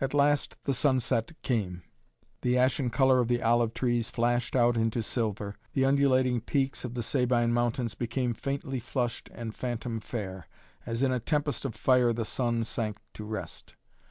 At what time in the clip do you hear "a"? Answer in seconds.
11.12-11.20